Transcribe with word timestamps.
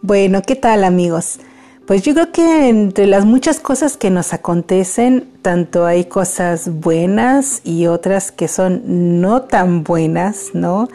Bueno, 0.00 0.42
¿qué 0.42 0.54
tal 0.54 0.84
amigos? 0.84 1.40
Pues 1.84 2.02
yo 2.02 2.14
creo 2.14 2.30
que 2.30 2.68
entre 2.68 3.06
las 3.08 3.24
muchas 3.24 3.58
cosas 3.58 3.96
que 3.96 4.10
nos 4.10 4.32
acontecen, 4.32 5.28
tanto 5.42 5.86
hay 5.86 6.04
cosas 6.04 6.70
buenas 6.70 7.62
y 7.64 7.86
otras 7.86 8.30
que 8.30 8.46
son 8.46 9.20
no 9.20 9.42
tan 9.42 9.82
buenas, 9.82 10.50
¿no? 10.52 10.88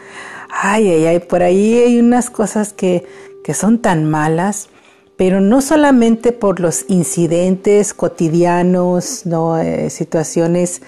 Ay, 0.48 0.88
ay, 0.88 1.04
ay, 1.04 1.18
por 1.18 1.42
ahí 1.42 1.74
hay 1.80 1.98
unas 1.98 2.30
cosas 2.30 2.72
que, 2.72 3.04
que 3.44 3.52
son 3.52 3.78
tan 3.80 4.08
malas, 4.08 4.70
pero 5.18 5.42
no 5.42 5.60
solamente 5.60 6.32
por 6.32 6.58
los 6.58 6.86
incidentes 6.88 7.92
cotidianos, 7.92 9.26
¿no? 9.26 9.58
Eh, 9.58 9.90
situaciones 9.90 10.80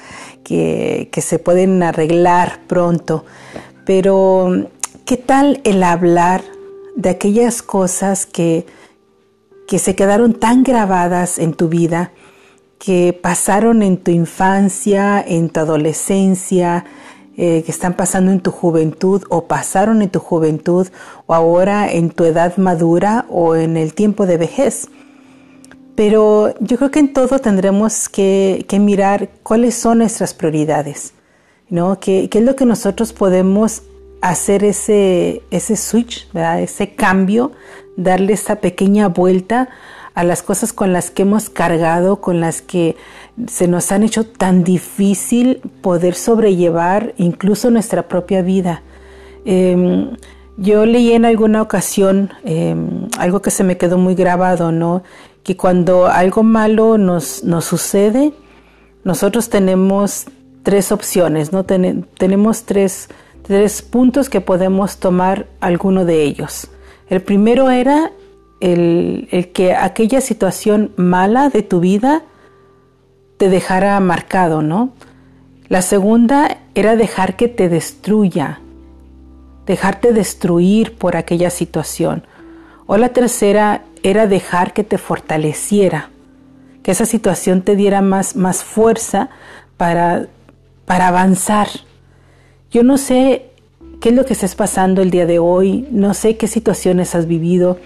que, 0.42 1.10
que 1.12 1.20
se 1.20 1.38
pueden 1.38 1.82
arreglar 1.82 2.60
pronto, 2.66 3.26
pero 3.84 4.68
¿qué 5.04 5.18
tal 5.18 5.60
el 5.64 5.82
hablar 5.82 6.55
de 6.96 7.10
aquellas 7.10 7.62
cosas 7.62 8.26
que 8.26 8.66
que 9.66 9.78
se 9.78 9.94
quedaron 9.94 10.34
tan 10.34 10.62
grabadas 10.62 11.38
en 11.38 11.52
tu 11.52 11.68
vida, 11.68 12.12
que 12.78 13.18
pasaron 13.20 13.82
en 13.82 13.96
tu 13.98 14.10
infancia, 14.10 15.22
en 15.26 15.48
tu 15.48 15.60
adolescencia, 15.60 16.84
eh, 17.36 17.62
que 17.64 17.72
están 17.72 17.94
pasando 17.94 18.30
en 18.30 18.40
tu 18.40 18.50
juventud 18.50 19.22
o 19.28 19.46
pasaron 19.46 20.02
en 20.02 20.08
tu 20.08 20.20
juventud 20.20 20.86
o 21.26 21.34
ahora 21.34 21.90
en 21.90 22.10
tu 22.10 22.24
edad 22.24 22.56
madura 22.56 23.26
o 23.28 23.56
en 23.56 23.76
el 23.76 23.92
tiempo 23.92 24.26
de 24.26 24.38
vejez. 24.38 24.88
Pero 25.96 26.54
yo 26.60 26.76
creo 26.76 26.90
que 26.90 27.00
en 27.00 27.12
todo 27.12 27.38
tendremos 27.38 28.08
que, 28.08 28.66
mirar 28.78 29.30
cuáles 29.42 29.74
son 29.74 29.98
nuestras 29.98 30.34
prioridades, 30.34 31.14
¿no? 31.70 31.98
¿Qué, 31.98 32.28
¿Qué, 32.30 32.38
es 32.38 32.44
lo 32.44 32.54
que 32.54 32.66
nosotros 32.66 33.14
podemos 33.14 33.82
hacer 34.20 34.64
ese, 34.64 35.42
ese 35.50 35.76
switch, 35.76 36.28
ese 36.34 36.94
cambio, 36.94 37.52
darle 37.96 38.32
esa 38.32 38.56
pequeña 38.56 39.08
vuelta 39.08 39.68
a 40.14 40.24
las 40.24 40.42
cosas 40.42 40.72
con 40.72 40.92
las 40.92 41.10
que 41.10 41.22
hemos 41.22 41.50
cargado, 41.50 42.20
con 42.20 42.40
las 42.40 42.62
que 42.62 42.96
se 43.48 43.68
nos 43.68 43.92
han 43.92 44.02
hecho 44.02 44.24
tan 44.24 44.64
difícil 44.64 45.60
poder 45.82 46.14
sobrellevar 46.14 47.14
incluso 47.18 47.70
nuestra 47.70 48.08
propia 48.08 48.40
vida. 48.40 48.82
Em, 49.44 50.16
yo 50.56 50.86
leí 50.86 51.12
en 51.12 51.26
alguna 51.26 51.60
ocasión 51.60 52.30
em, 52.44 53.08
algo 53.18 53.42
que 53.42 53.50
se 53.50 53.62
me 53.62 53.76
quedó 53.76 53.98
muy 53.98 54.14
grabado, 54.14 54.72
¿no? 54.72 55.02
Que 55.42 55.56
cuando 55.56 56.06
algo 56.06 56.42
malo 56.42 56.96
nos, 56.96 57.44
nos 57.44 57.66
sucede, 57.66 58.32
nosotros 59.04 59.50
tenemos 59.50 60.26
tres 60.66 60.90
opciones, 60.90 61.52
¿no? 61.52 61.64
tenemos 61.64 62.64
tres 62.64 63.08
tres 63.46 63.82
puntos 63.82 64.28
que 64.28 64.40
podemos 64.40 64.98
tomar 64.98 65.46
alguno 65.60 66.04
de 66.04 66.22
ellos. 66.22 66.68
El 67.08 67.22
primero 67.22 67.70
era 67.70 68.10
el, 68.60 69.28
que 69.54 69.74
aquella 69.74 70.20
situación 70.20 70.92
mala 70.96 71.48
de 71.48 71.62
tu 71.62 71.80
vida 71.80 72.22
te 73.36 73.48
dejara 73.48 73.98
marcado, 74.00 74.62
¿no? 74.62 74.90
La 75.68 75.82
segunda 75.82 76.58
era 76.74 76.96
dejar 76.96 77.36
que 77.36 77.48
te 77.48 77.68
destruya, 77.68 78.60
dejarte 79.66 80.12
destruir 80.12 80.96
por 80.96 81.16
aquella 81.16 81.50
situación. 81.50 82.24
O 82.86 82.96
la 82.96 83.10
tercera 83.10 83.82
era 84.02 84.26
dejar 84.26 84.72
que 84.72 84.84
te 84.84 84.98
fortaleciera, 84.98 86.10
que 86.82 86.92
esa 86.92 87.04
situación 87.04 87.62
te 87.62 87.76
diera 87.76 88.00
más, 88.00 88.36
más 88.36 88.64
fuerza 88.64 89.28
para, 89.76 90.26
para 90.84 91.08
avanzar. 91.08 91.68
Yo 92.70 92.82
no 92.82 92.98
sé 92.98 93.46
qué 94.00 94.10
es 94.10 94.14
lo 94.14 94.24
que 94.24 94.32
estés 94.32 94.54
pasando 94.54 95.02
el 95.02 95.10
día 95.10 95.26
de 95.26 95.38
hoy, 95.38 95.86
no 95.90 96.14
sé 96.14 96.36
qué 96.36 96.48
situaciones 96.48 97.14
has 97.14 97.26
vivido. 97.26 97.78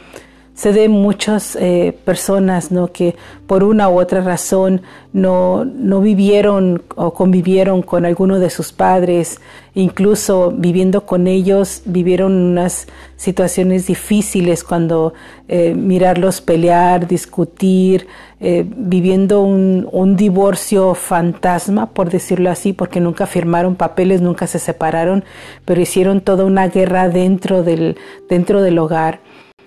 Sé 0.60 0.74
de 0.74 0.90
muchas 0.90 1.56
eh, 1.56 1.96
personas 2.04 2.70
¿no? 2.70 2.92
que 2.92 3.16
por 3.46 3.64
una 3.64 3.88
u 3.88 3.98
otra 3.98 4.20
razón 4.20 4.82
no, 5.14 5.64
no 5.64 6.02
vivieron 6.02 6.82
o 6.96 7.14
convivieron 7.14 7.80
con 7.80 8.04
alguno 8.04 8.38
de 8.38 8.50
sus 8.50 8.70
padres, 8.70 9.40
incluso 9.72 10.52
viviendo 10.54 11.06
con 11.06 11.28
ellos, 11.28 11.80
vivieron 11.86 12.34
unas 12.34 12.88
situaciones 13.16 13.86
difíciles 13.86 14.62
cuando 14.62 15.14
eh, 15.48 15.72
mirarlos 15.74 16.42
pelear, 16.42 17.08
discutir, 17.08 18.06
eh, 18.38 18.66
viviendo 18.68 19.40
un, 19.40 19.88
un, 19.90 20.14
divorcio 20.14 20.94
fantasma, 20.94 21.86
por 21.86 22.10
decirlo 22.10 22.50
así, 22.50 22.74
porque 22.74 23.00
nunca 23.00 23.26
firmaron 23.26 23.76
papeles, 23.76 24.20
nunca 24.20 24.46
se 24.46 24.58
separaron, 24.58 25.24
pero 25.64 25.80
hicieron 25.80 26.20
toda 26.20 26.44
una 26.44 26.68
guerra 26.68 27.08
dentro 27.08 27.62
del, 27.62 27.96
dentro 28.28 28.60
del 28.60 28.78
hogar. 28.78 29.20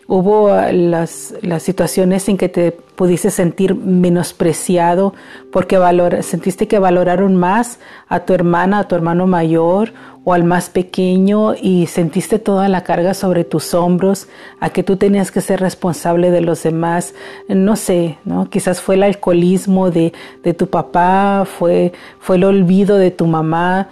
Hubo 0.07 0.53
las, 0.71 1.33
las 1.41 1.63
situaciones 1.63 2.27
en 2.27 2.37
que 2.37 2.49
te 2.49 2.71
pudiste 2.71 3.29
sentir 3.29 3.75
menospreciado 3.75 5.13
porque 5.51 5.77
valor, 5.77 6.23
sentiste 6.23 6.67
que 6.67 6.77
valoraron 6.77 7.35
más 7.35 7.79
a 8.09 8.21
tu 8.21 8.33
hermana, 8.33 8.79
a 8.79 8.87
tu 8.87 8.95
hermano 8.95 9.27
mayor 9.27 9.93
o 10.25 10.33
al 10.33 10.43
más 10.43 10.69
pequeño 10.69 11.53
y 11.55 11.87
sentiste 11.87 12.39
toda 12.39 12.69
la 12.69 12.83
carga 12.83 13.13
sobre 13.13 13.43
tus 13.43 13.73
hombros, 13.73 14.27
a 14.59 14.69
que 14.69 14.83
tú 14.83 14.95
tenías 14.95 15.31
que 15.31 15.41
ser 15.41 15.59
responsable 15.59 16.31
de 16.31 16.41
los 16.41 16.63
demás, 16.63 17.13
no 17.49 17.75
sé, 17.75 18.17
¿no? 18.23 18.49
Quizás 18.49 18.79
fue 18.79 18.95
el 18.95 19.03
alcoholismo 19.03 19.91
de, 19.91 20.13
de 20.43 20.53
tu 20.53 20.67
papá, 20.67 21.45
fue, 21.45 21.91
fue 22.19 22.37
el 22.37 22.45
olvido 22.45 22.97
de 22.97 23.11
tu 23.11 23.25
mamá. 23.25 23.89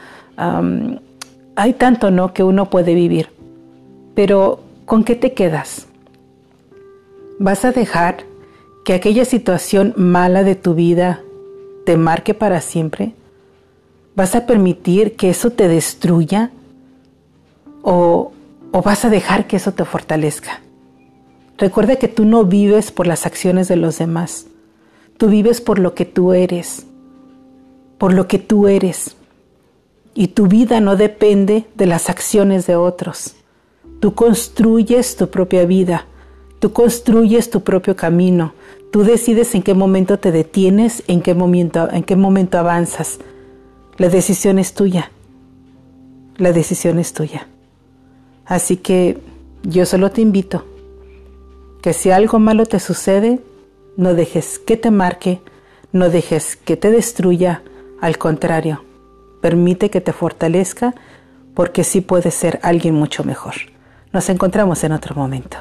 hay 1.56 1.74
tanto, 1.74 2.12
¿no? 2.12 2.34
Que 2.34 2.44
uno 2.44 2.70
puede 2.70 2.96
vivir. 2.96 3.30
Pero, 4.16 4.60
¿con 4.86 5.04
qué 5.04 5.16
te 5.16 5.34
quedas? 5.34 5.88
¿Vas 7.44 7.66
a 7.66 7.72
dejar 7.72 8.18
que 8.86 8.94
aquella 8.94 9.26
situación 9.26 9.96
mala 9.98 10.44
de 10.44 10.54
tu 10.54 10.76
vida 10.76 11.24
te 11.88 11.98
marque 11.98 12.36
para 12.36 12.62
siempre? 12.62 13.16
¿Vas 14.16 14.36
a 14.36 14.46
permitir 14.46 15.16
que 15.16 15.32
eso 15.32 15.50
te 15.50 15.68
destruya? 15.68 16.52
¿O, 17.82 18.32
vas 18.72 19.06
a 19.06 19.10
dejar 19.10 19.48
que 19.48 19.56
eso 19.56 19.72
te 19.72 19.86
fortalezca? 19.86 20.62
Recuerda 21.58 21.96
que 21.96 22.08
tú 22.08 22.26
no 22.26 22.46
vives 22.46 22.92
por 22.92 23.08
las 23.08 23.26
acciones 23.26 23.68
de 23.68 23.76
los 23.76 23.98
demás. 23.98 24.46
Tú 25.18 25.28
vives 25.28 25.62
por 25.62 25.80
lo 25.80 25.96
que 25.96 26.06
tú 26.06 26.34
eres. 26.34 26.86
Por 27.98 28.14
lo 28.14 28.28
que 28.28 28.38
tú 28.38 28.68
eres. 28.68 29.16
Y 30.14 30.28
tu 30.28 30.46
vida 30.46 30.80
no 30.80 30.96
depende 30.96 31.66
de 31.74 31.88
las 31.88 32.08
acciones 32.08 32.68
de 32.68 32.76
otros. 32.76 33.34
Tú 34.00 34.14
construyes 34.14 35.16
tu 35.16 35.32
propia 35.32 35.66
vida. 35.66 36.06
Tú 36.62 36.74
construyes 36.74 37.50
tu 37.50 37.64
propio 37.64 37.96
camino. 37.96 38.54
Tú 38.92 39.02
decides 39.02 39.56
en 39.56 39.64
qué 39.64 39.74
momento 39.74 40.20
te 40.20 40.32
detienes, 40.32 41.02
en 41.08 41.24
qué 41.24 41.34
momento, 41.34 41.90
en 41.92 42.04
qué 42.04 42.16
momento 42.16 42.60
avanzas. 42.60 43.18
La 43.98 44.10
decisión 44.10 44.60
es 44.60 44.76
tuya. 44.76 45.10
La 46.38 46.52
decisión 46.52 47.00
es 47.00 47.14
tuya. 47.14 47.48
Así 48.46 48.78
que 48.78 49.18
yo 49.64 49.88
solo 49.88 50.12
te 50.12 50.22
invito 50.22 50.64
que 51.82 51.94
si 51.94 52.12
algo 52.12 52.38
malo 52.38 52.68
te 52.68 52.80
sucede, 52.80 53.40
no 53.98 54.14
dejes 54.14 54.60
que 54.60 54.78
te 54.78 54.92
marque, 54.92 55.42
no 55.92 56.12
dejes 56.12 56.58
que 56.58 56.78
te 56.78 56.92
destruya, 56.92 57.64
al 58.02 58.20
contrario, 58.20 58.84
permite 59.42 59.90
que 59.90 60.00
te 60.00 60.14
fortalezca 60.14 60.94
porque 61.56 61.84
sí 61.84 62.02
puedes 62.02 62.36
ser 62.36 62.60
alguien 62.62 62.94
mucho 62.94 63.24
mejor. 63.24 63.56
Nos 64.14 64.30
encontramos 64.30 64.84
en 64.84 64.92
otro 64.92 65.16
momento. 65.16 65.58